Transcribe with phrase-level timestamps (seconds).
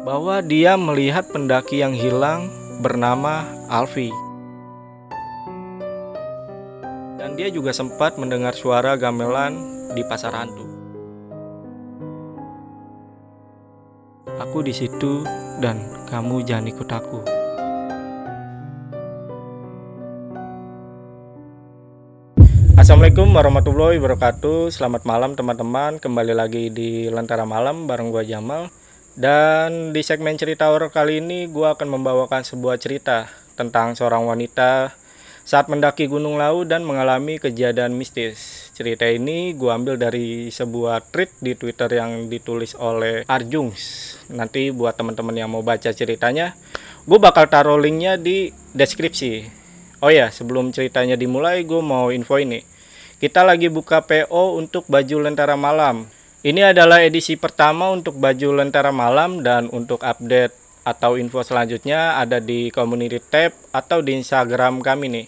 [0.00, 2.48] bahwa dia melihat pendaki yang hilang
[2.80, 4.08] bernama Alfi.
[7.20, 9.60] Dan dia juga sempat mendengar suara gamelan
[9.92, 10.64] di pasar hantu.
[14.40, 15.20] Aku di situ
[15.60, 17.20] dan kamu jangan ikut aku.
[22.80, 28.72] Assalamualaikum warahmatullahi wabarakatuh Selamat malam teman-teman Kembali lagi di Lentera Malam bareng gua Jamal
[29.20, 34.96] Dan di segmen cerita horor kali ini gua akan membawakan sebuah cerita Tentang seorang wanita
[35.44, 41.36] saat mendaki Gunung Lau dan mengalami kejadian mistis Cerita ini gua ambil dari sebuah tweet
[41.36, 46.56] di Twitter yang ditulis oleh Arjungs Nanti buat teman-teman yang mau baca ceritanya
[47.04, 49.60] Gue bakal taruh linknya di deskripsi
[50.00, 52.64] Oh ya, sebelum ceritanya dimulai, gue mau info ini.
[53.20, 56.08] Kita lagi buka PO untuk baju Lentera Malam.
[56.40, 60.56] Ini adalah edisi pertama untuk baju Lentera Malam dan untuk update
[60.88, 65.26] atau info selanjutnya ada di community tab atau di Instagram kami nih.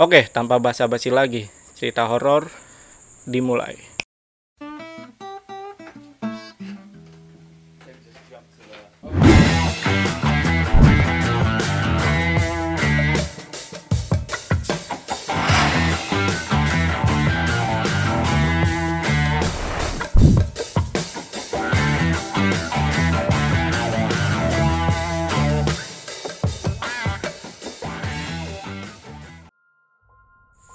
[0.00, 1.44] Oke, tanpa basa-basi lagi,
[1.76, 2.48] cerita horor
[3.28, 3.89] dimulai.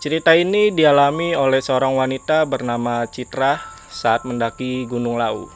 [0.06, 3.58] Cerita ini dialami oleh seorang wanita bernama Citra
[3.90, 5.50] saat mendaki Gunung Lau.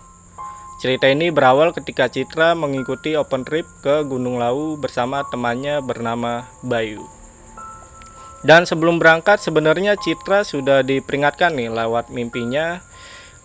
[0.81, 7.05] Cerita ini berawal ketika Citra mengikuti open trip ke Gunung Lau bersama temannya bernama Bayu.
[8.42, 12.81] Dan sebelum berangkat sebenarnya Citra sudah diperingatkan nih lewat mimpinya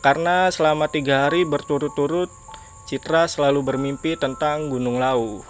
[0.01, 2.33] karena selama tiga hari berturut-turut
[2.89, 5.45] Citra selalu bermimpi tentang Gunung Lau.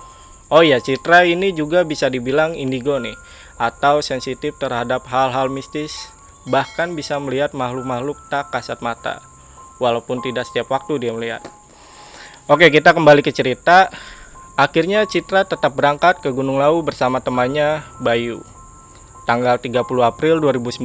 [0.50, 3.14] Oh ya, Citra ini juga bisa dibilang indigo nih
[3.56, 6.10] atau sensitif terhadap hal-hal mistis,
[6.44, 9.22] bahkan bisa melihat makhluk-makhluk tak kasat mata,
[9.78, 11.42] walaupun tidak setiap waktu dia melihat.
[12.44, 13.88] Oke, kita kembali ke cerita.
[14.54, 18.44] Akhirnya Citra tetap berangkat ke Gunung Lau bersama temannya Bayu.
[19.25, 20.84] Tanggal 30 April 2019,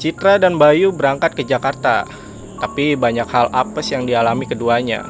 [0.00, 2.08] Citra dan Bayu berangkat ke Jakarta.
[2.58, 5.04] Tapi banyak hal apes yang dialami keduanya.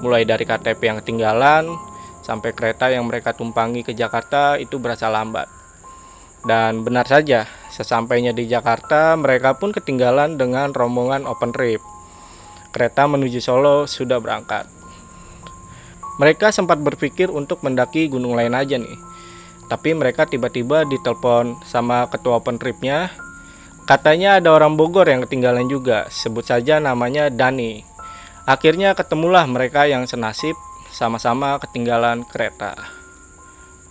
[0.00, 1.68] Mulai dari KTP yang ketinggalan,
[2.22, 5.57] sampai kereta yang mereka tumpangi ke Jakarta itu berasa lambat.
[6.46, 11.82] Dan benar saja, sesampainya di Jakarta, mereka pun ketinggalan dengan rombongan open trip.
[12.70, 14.70] Kereta menuju Solo sudah berangkat.
[16.18, 18.98] Mereka sempat berpikir untuk mendaki gunung lain aja nih.
[19.70, 23.14] Tapi mereka tiba-tiba ditelepon sama ketua open tripnya.
[23.86, 27.86] Katanya ada orang Bogor yang ketinggalan juga, sebut saja namanya Dani.
[28.44, 30.56] Akhirnya ketemulah mereka yang senasib
[30.92, 32.97] sama-sama ketinggalan kereta.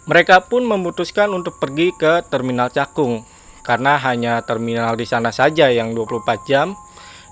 [0.07, 3.27] Mereka pun memutuskan untuk pergi ke Terminal Cakung
[3.67, 6.79] karena hanya terminal di sana saja yang 24 jam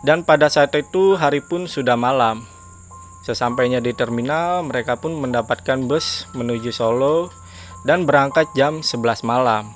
[0.03, 2.43] dan pada saat itu hari pun sudah malam.
[3.23, 7.31] Sesampainya di terminal, mereka pun mendapatkan bus menuju Solo
[7.87, 9.71] dan berangkat jam 11 malam.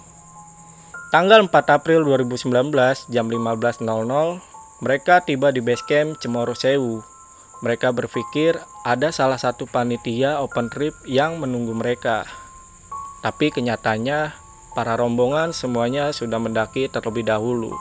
[1.09, 2.51] Tanggal 4 April 2019
[3.09, 3.81] jam 15.00,
[4.85, 7.01] mereka tiba di base camp Cemoro Sewu.
[7.65, 12.38] Mereka berpikir ada salah satu panitia open trip yang menunggu mereka.
[13.19, 14.31] Tapi kenyataannya
[14.71, 17.75] para rombongan semuanya sudah mendaki terlebih dahulu.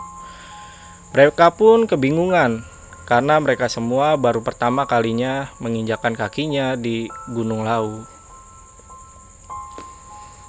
[1.14, 2.66] Mereka pun kebingungan
[3.08, 8.04] karena mereka semua baru pertama kalinya menginjakan kakinya di Gunung Lau.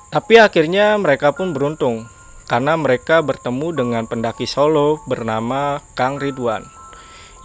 [0.09, 2.09] Tapi akhirnya mereka pun beruntung
[2.49, 6.65] karena mereka bertemu dengan pendaki Solo bernama Kang Ridwan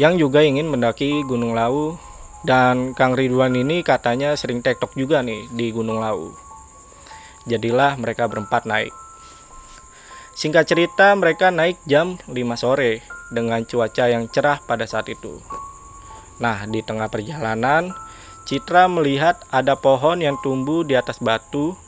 [0.00, 2.00] yang juga ingin mendaki Gunung Lau
[2.42, 6.43] dan Kang Ridwan ini katanya sering tektok juga nih di Gunung Lau.
[7.44, 8.92] Jadilah mereka berempat naik.
[10.34, 15.38] Singkat cerita, mereka naik jam 5 sore dengan cuaca yang cerah pada saat itu.
[16.42, 17.94] Nah, di tengah perjalanan,
[18.44, 21.78] Citra melihat ada pohon yang tumbuh di atas batu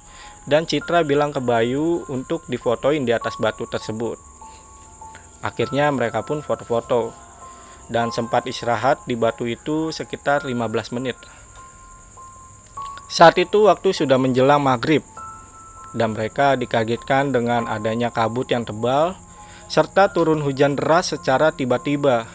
[0.47, 4.17] dan Citra bilang ke Bayu untuk difotoin di atas batu tersebut.
[5.43, 7.13] Akhirnya mereka pun foto-foto
[7.91, 11.19] dan sempat istirahat di batu itu sekitar 15 menit.
[13.11, 15.03] Saat itu waktu sudah menjelang maghrib
[15.97, 19.17] dan mereka dikagetkan dengan adanya kabut yang tebal
[19.67, 22.29] serta turun hujan deras secara tiba-tiba.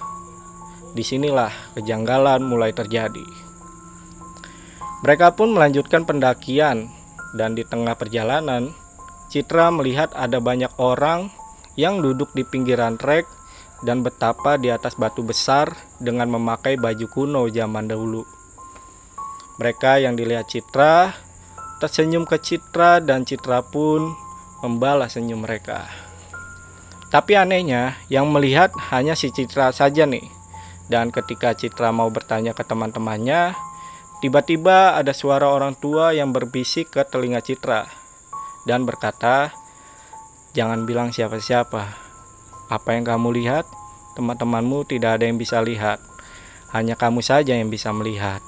[0.91, 3.23] Di sinilah kejanggalan mulai terjadi.
[5.05, 6.91] Mereka pun melanjutkan pendakian
[7.37, 8.75] dan di tengah perjalanan
[9.31, 11.31] Citra melihat ada banyak orang
[11.79, 13.23] yang duduk di pinggiran trek
[13.79, 15.71] dan betapa di atas batu besar
[16.03, 18.27] dengan memakai baju kuno zaman dahulu.
[19.55, 21.15] Mereka yang dilihat Citra
[21.81, 24.13] tersenyum ke Citra dan Citra pun
[24.61, 25.89] membalas senyum mereka.
[27.09, 30.29] Tapi anehnya, yang melihat hanya si Citra saja nih.
[30.87, 33.57] Dan ketika Citra mau bertanya ke teman-temannya,
[34.21, 37.89] tiba-tiba ada suara orang tua yang berbisik ke telinga Citra
[38.69, 39.49] dan berkata,
[40.53, 41.97] "Jangan bilang siapa-siapa.
[42.69, 43.65] Apa yang kamu lihat,
[44.13, 45.97] teman-temanmu tidak ada yang bisa lihat.
[46.71, 48.45] Hanya kamu saja yang bisa melihat."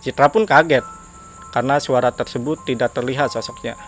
[0.00, 0.99] Citra pun kaget
[1.50, 3.78] karena suara tersebut tidak terlihat sosoknya.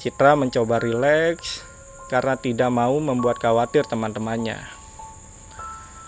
[0.00, 1.62] Citra mencoba rileks
[2.10, 4.60] karena tidak mau membuat khawatir teman-temannya.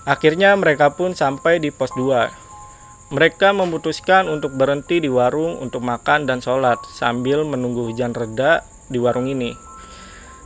[0.04, 3.14] Akhirnya mereka pun sampai di pos 2.
[3.14, 8.60] Mereka memutuskan untuk berhenti di warung untuk makan dan sholat sambil menunggu hujan reda
[8.92, 9.56] di warung ini.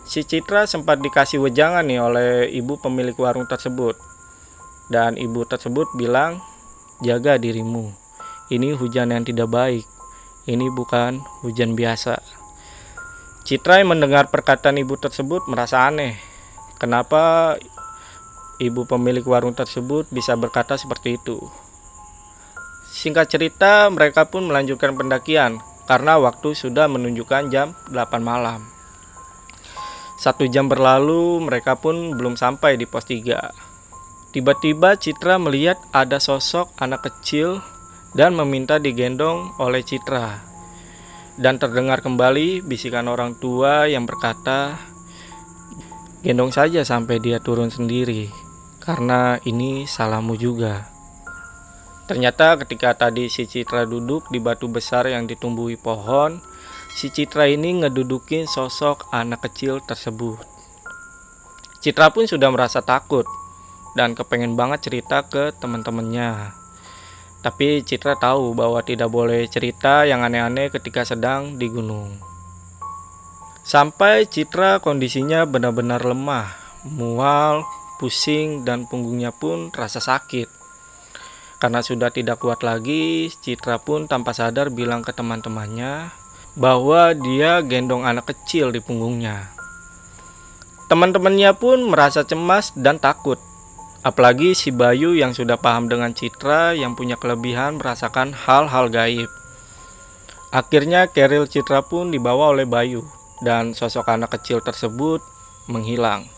[0.06, 3.99] Si Citra sempat dikasih wejangan nih oleh ibu pemilik warung tersebut.
[4.88, 6.41] Dan ibu tersebut bilang,
[7.03, 7.93] jaga dirimu.
[8.49, 9.98] Ini hujan yang tidak baik.
[10.49, 12.25] Ini bukan hujan biasa.
[13.45, 16.17] Citra yang mendengar perkataan ibu tersebut merasa aneh.
[16.81, 17.53] Kenapa
[18.56, 21.37] ibu pemilik warung tersebut bisa berkata seperti itu?
[22.89, 28.65] Singkat cerita, mereka pun melanjutkan pendakian karena waktu sudah menunjukkan jam 8 malam.
[30.17, 34.33] Satu jam berlalu, mereka pun belum sampai di pos 3.
[34.33, 37.61] Tiba-tiba Citra melihat ada sosok anak kecil
[38.17, 40.41] dan meminta digendong oleh Citra.
[41.39, 44.75] Dan terdengar kembali bisikan orang tua yang berkata,
[46.27, 48.27] "Gendong saja sampai dia turun sendiri,
[48.83, 50.91] karena ini salahmu juga."
[52.09, 56.41] Ternyata ketika tadi si Citra duduk di batu besar yang ditumbuhi pohon,
[56.97, 60.41] si Citra ini ngedudukin sosok anak kecil tersebut.
[61.79, 63.29] Citra pun sudah merasa takut
[63.95, 66.58] dan kepengen banget cerita ke teman-temannya.
[67.38, 72.19] Tapi Citra tahu bahwa tidak boleh cerita yang aneh-aneh ketika sedang di gunung.
[73.62, 76.50] Sampai Citra kondisinya benar-benar lemah,
[76.82, 77.62] mual,
[78.02, 80.50] pusing, dan punggungnya pun terasa sakit.
[81.62, 86.11] Karena sudah tidak kuat lagi, Citra pun tanpa sadar bilang ke teman-temannya
[86.58, 89.55] bahwa dia gendong anak kecil di punggungnya.
[90.90, 93.38] Teman-temannya pun merasa cemas dan takut
[94.06, 99.27] Apalagi si Bayu yang sudah paham dengan Citra yang punya kelebihan merasakan hal-hal gaib.
[100.55, 103.03] Akhirnya keril Citra pun dibawa oleh Bayu
[103.43, 105.19] dan sosok anak kecil tersebut
[105.67, 106.31] menghilang.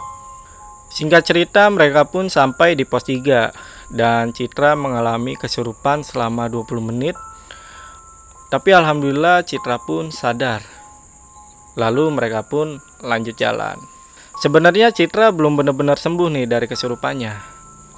[0.90, 7.14] Singkat cerita mereka pun sampai di pos 3 dan Citra mengalami kesurupan selama 20 menit.
[8.50, 10.64] Tapi alhamdulillah Citra pun sadar.
[11.78, 13.78] Lalu mereka pun lanjut jalan.
[14.40, 17.49] Sebenarnya Citra belum benar-benar sembuh nih dari kesurupannya.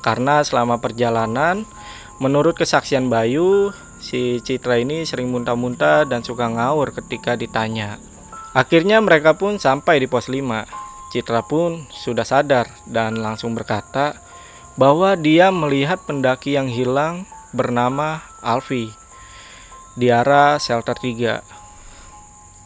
[0.02, 1.62] Karena selama perjalanan,
[2.18, 3.70] menurut kesaksian Bayu,
[4.02, 8.02] si Citra ini sering muntah-muntah dan suka ngawur ketika ditanya.
[8.52, 11.14] Akhirnya mereka pun sampai di pos 5.
[11.14, 14.18] Citra pun sudah sadar dan langsung berkata
[14.76, 18.92] bahwa dia melihat pendaki yang hilang bernama Alfi
[19.96, 21.40] di arah shelter 3.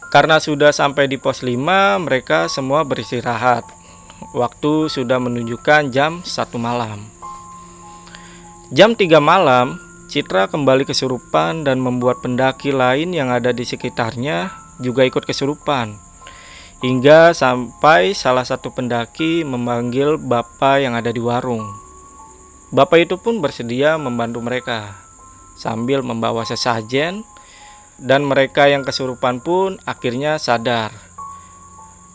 [0.07, 3.67] Karena sudah sampai di pos 5, mereka semua beristirahat.
[4.31, 7.16] Waktu sudah menunjukkan jam 1 malam.
[8.67, 9.79] Jam 3 malam,
[10.11, 14.51] Citra kembali kesurupan dan membuat pendaki lain yang ada di sekitarnya
[14.83, 15.95] juga ikut kesurupan.
[16.83, 21.63] Hingga sampai salah satu pendaki memanggil bapak yang ada di warung.
[22.75, 24.99] Bapak itu pun bersedia membantu mereka
[25.55, 27.23] sambil membawa sesajen
[27.95, 30.91] dan mereka yang kesurupan pun akhirnya sadar.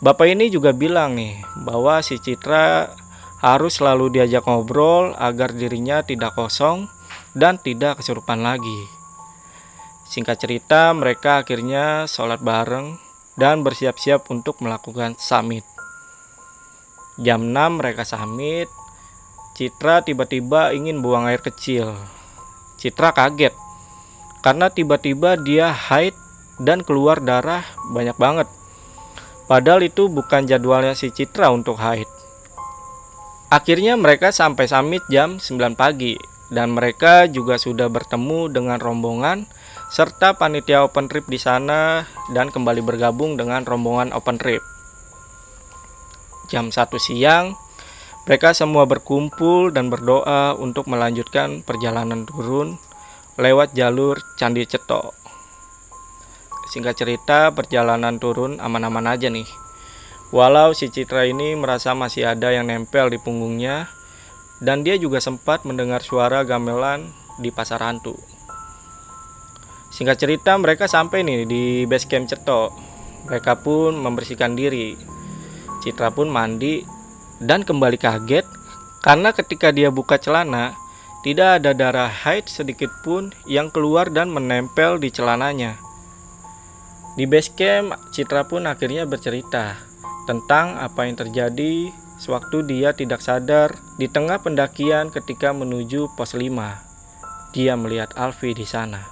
[0.04, 2.92] Bapak ini juga bilang nih bahwa si Citra
[3.42, 6.86] harus selalu diajak ngobrol agar dirinya tidak kosong
[7.34, 8.86] dan tidak kesurupan lagi.
[10.06, 13.02] Singkat cerita, mereka akhirnya sholat bareng
[13.34, 15.66] dan bersiap-siap untuk melakukan summit.
[17.18, 18.70] Jam 6 mereka summit,
[19.52, 21.92] Citra tiba-tiba ingin buang air kecil.
[22.80, 23.52] Citra kaget
[24.42, 26.16] karena tiba-tiba dia haid
[26.58, 28.48] dan keluar darah banyak banget.
[29.46, 32.21] Padahal itu bukan jadwalnya si Citra untuk haid.
[33.52, 36.16] Akhirnya mereka sampai summit jam 9 pagi
[36.48, 39.44] dan mereka juga sudah bertemu dengan rombongan
[39.92, 44.64] serta panitia open trip di sana dan kembali bergabung dengan rombongan open trip.
[46.48, 47.52] Jam 1 siang,
[48.24, 52.80] mereka semua berkumpul dan berdoa untuk melanjutkan perjalanan turun
[53.36, 55.12] lewat jalur Candi Cetok.
[56.72, 59.44] Singkat cerita, perjalanan turun aman-aman aja nih.
[60.32, 63.92] Walau si Citra ini merasa masih ada yang nempel di punggungnya,
[64.64, 68.16] dan dia juga sempat mendengar suara gamelan di pasar hantu.
[69.92, 72.72] Singkat cerita mereka sampai nih di base camp Cetok.
[73.28, 74.96] Mereka pun membersihkan diri.
[75.84, 76.80] Citra pun mandi
[77.36, 78.48] dan kembali kaget
[79.04, 80.72] karena ketika dia buka celana
[81.20, 85.76] tidak ada darah haid sedikit pun yang keluar dan menempel di celananya.
[87.20, 89.91] Di base camp, Citra pun akhirnya bercerita
[90.24, 91.90] tentang apa yang terjadi
[92.22, 96.46] sewaktu dia tidak sadar di tengah pendakian ketika menuju pos 5.
[97.52, 99.02] Dia melihat Alfi di sana.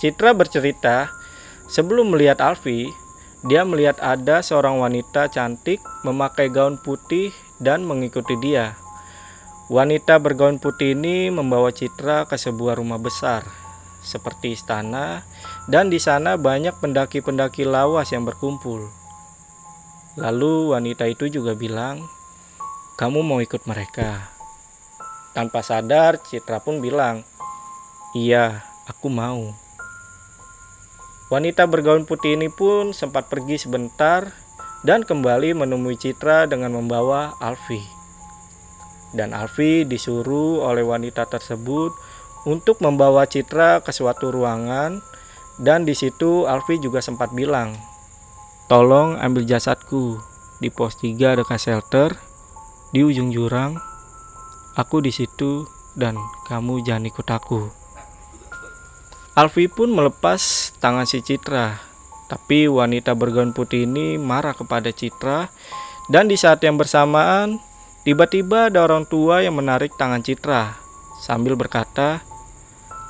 [0.00, 1.12] Citra bercerita,
[1.68, 2.88] sebelum melihat Alfi,
[3.46, 7.30] dia melihat ada seorang wanita cantik memakai gaun putih
[7.62, 8.74] dan mengikuti dia.
[9.68, 13.44] Wanita bergaun putih ini membawa Citra ke sebuah rumah besar,
[14.00, 15.28] seperti istana,
[15.68, 18.97] dan di sana banyak pendaki-pendaki lawas yang berkumpul.
[20.18, 22.02] Lalu wanita itu juga bilang,
[22.98, 24.34] "Kamu mau ikut mereka?"
[25.32, 27.22] Tanpa sadar, Citra pun bilang,
[28.18, 29.54] "Iya, aku mau."
[31.30, 34.34] Wanita bergaun putih ini pun sempat pergi sebentar
[34.82, 37.98] dan kembali menemui Citra dengan membawa Alfi
[39.12, 41.92] dan Alfi disuruh oleh wanita tersebut
[42.44, 45.00] untuk membawa Citra ke suatu ruangan
[45.60, 47.74] dan di situ Alfi juga sempat bilang,
[48.68, 50.20] "Tolong ambil jasadku
[50.60, 52.14] di pos 3 dekat shelter
[52.92, 53.80] di ujung jurang.
[54.76, 56.14] Aku di situ dan
[56.46, 57.72] kamu jangan ikut aku."
[59.34, 61.80] Alfi pun melepas tangan si Citra,
[62.28, 65.48] tapi wanita bergaun putih ini marah kepada Citra
[66.12, 67.62] dan di saat yang bersamaan
[68.08, 70.80] Tiba-tiba ada orang tua yang menarik tangan Citra
[71.20, 72.24] sambil berkata,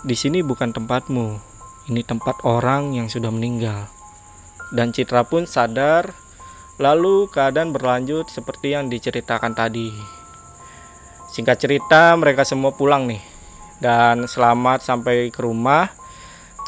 [0.03, 1.39] "Di sini bukan tempatmu.
[1.87, 3.98] Ini tempat orang yang sudah meninggal."
[4.69, 6.13] Dan Citra pun sadar,
[6.77, 9.93] lalu keadaan berlanjut seperti yang diceritakan tadi.
[11.33, 13.21] Singkat cerita, mereka semua pulang nih.
[13.79, 15.93] Dan selamat sampai ke rumah.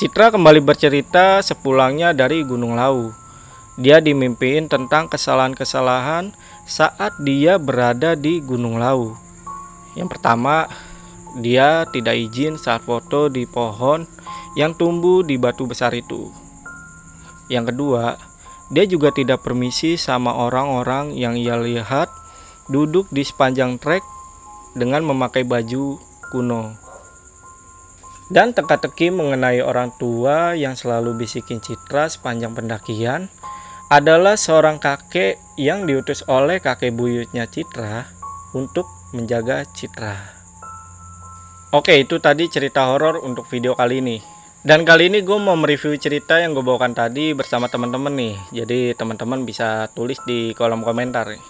[0.00, 3.12] Citra kembali bercerita sepulangnya dari Gunung Lau.
[3.76, 6.32] Dia dimimpiin tentang kesalahan-kesalahan
[6.64, 9.16] saat dia berada di Gunung Lau.
[9.96, 10.68] Yang pertama,
[11.40, 14.06] dia tidak izin saat foto di pohon
[14.58, 16.49] yang tumbuh di batu besar itu.
[17.50, 18.16] Yang kedua,
[18.70, 22.06] dia juga tidak permisi sama orang-orang yang ia lihat
[22.70, 24.06] duduk di sepanjang trek
[24.78, 25.98] dengan memakai baju
[26.30, 26.78] kuno.
[28.30, 33.26] Dan teka-teki mengenai orang tua yang selalu bisikin citra sepanjang pendakian
[33.90, 38.06] adalah seorang kakek yang diutus oleh kakek buyutnya Citra
[38.54, 40.14] untuk menjaga Citra.
[41.74, 44.39] Oke, itu tadi cerita horor untuk video kali ini.
[44.60, 48.36] Dan kali ini gue mau mereview cerita yang gue bawakan tadi bersama teman-teman nih.
[48.52, 51.40] Jadi teman-teman bisa tulis di kolom komentar nih.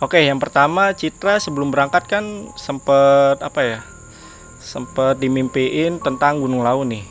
[0.00, 2.24] Oke, yang pertama Citra sebelum berangkat kan
[2.56, 3.78] sempet apa ya?
[4.64, 7.04] Sempet dimimpiin tentang Gunung Lau nih.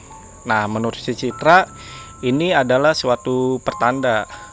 [0.50, 1.70] Nah, menurut si Citra
[2.26, 4.47] ini adalah suatu pertanda.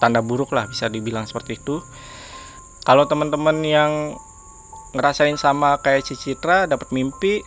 [0.00, 1.84] Pertanda buruk lah bisa dibilang seperti itu.
[2.88, 4.16] Kalau teman-teman yang
[4.96, 7.44] ngerasain sama kayak si Citra dapat mimpi,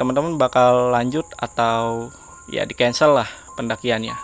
[0.00, 2.08] teman-teman bakal lanjut atau
[2.48, 3.28] ya di cancel lah
[3.60, 4.16] pendakiannya.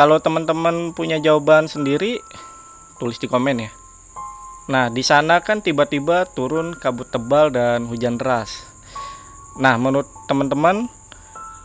[0.00, 2.24] Kalau teman-teman punya jawaban sendiri,
[2.96, 3.70] tulis di komen ya.
[4.72, 8.64] Nah, di sana kan tiba-tiba turun kabut tebal dan hujan deras.
[9.60, 10.88] Nah, menurut teman-teman,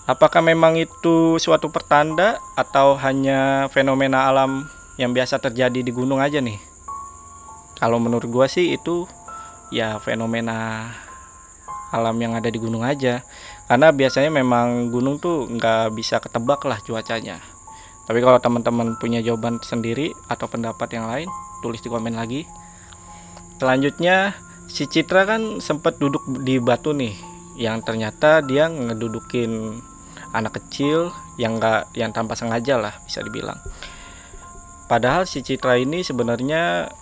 [0.04, 4.68] apakah memang itu suatu pertanda atau hanya fenomena alam
[5.00, 6.58] yang biasa terjadi di gunung aja nih?
[7.78, 9.10] Kalau menurut gua sih itu
[9.74, 10.90] ya fenomena
[11.94, 13.22] alam yang ada di gunung aja.
[13.70, 17.42] Karena biasanya memang gunung tuh nggak bisa ketebak lah cuacanya.
[18.04, 21.30] Tapi kalau teman-teman punya jawaban sendiri atau pendapat yang lain,
[21.64, 22.44] tulis di komen lagi
[23.64, 24.36] selanjutnya
[24.68, 27.16] si Citra kan sempat duduk di batu nih
[27.56, 29.80] yang ternyata dia ngedudukin
[30.36, 33.56] anak kecil yang enggak yang tanpa sengaja lah bisa dibilang
[34.94, 36.94] padahal si Citra ini sebenarnya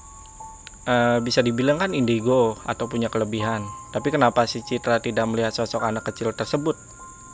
[0.88, 5.84] uh, bisa dibilang kan indigo atau punya kelebihan tapi kenapa si Citra tidak melihat sosok
[5.84, 6.80] anak kecil tersebut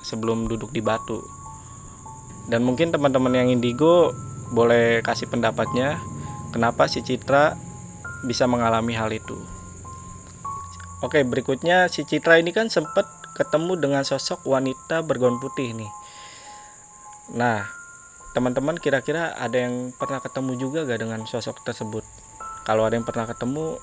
[0.02, 1.22] sebelum duduk di batu
[2.50, 4.18] dan mungkin teman-teman yang indigo
[4.50, 6.02] boleh kasih pendapatnya
[6.50, 7.54] kenapa si Citra
[8.26, 9.38] bisa mengalami hal itu.
[11.06, 13.06] Oke, berikutnya si Citra ini kan sempat
[13.38, 15.92] ketemu dengan sosok wanita bergaun putih nih.
[17.38, 17.70] Nah,
[18.38, 22.06] teman-teman kira-kira ada yang pernah ketemu juga gak dengan sosok tersebut?
[22.70, 23.82] Kalau ada yang pernah ketemu,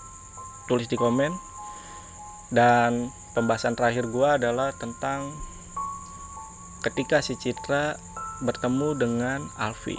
[0.71, 1.35] tulis di komen.
[2.55, 5.35] Dan pembahasan terakhir gua adalah tentang
[6.87, 7.99] ketika si Citra
[8.47, 9.99] bertemu dengan Alfi.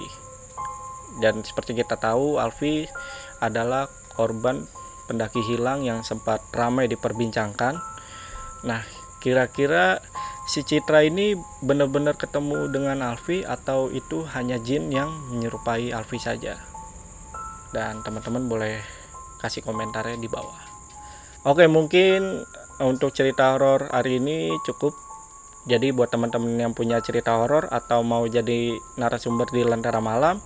[1.24, 2.83] dan seperti kita tahu Alfi
[3.39, 3.88] adalah
[4.19, 4.67] korban
[5.07, 7.79] pendaki hilang yang sempat ramai diperbincangkan
[8.67, 8.83] nah
[9.24, 10.03] kira-kira
[10.45, 11.33] si Citra ini
[11.65, 16.57] benar-benar ketemu dengan Alfi atau itu hanya jin yang menyerupai Alfi saja?
[17.73, 18.79] Dan teman-teman boleh
[19.41, 20.61] kasih komentarnya di bawah.
[21.45, 22.45] Oke mungkin
[22.81, 24.93] untuk cerita horor hari ini cukup.
[25.65, 30.37] Jadi buat teman-teman yang punya cerita horor atau mau jadi narasumber di Lentera Malam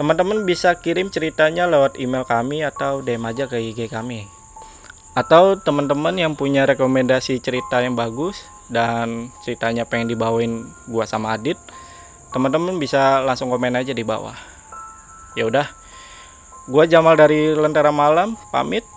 [0.00, 4.24] teman-teman bisa kirim ceritanya lewat email kami atau DM aja ke IG kami.
[5.12, 8.40] Atau teman-teman yang punya rekomendasi cerita yang bagus
[8.72, 11.60] dan ceritanya pengen dibawain gua sama Adit
[12.32, 14.34] teman-teman bisa langsung komen aja di bawah.
[15.36, 15.68] Ya udah
[16.64, 18.88] gua Jamal dari Lentera Malam pamit.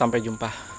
[0.00, 0.69] Sampai jumpa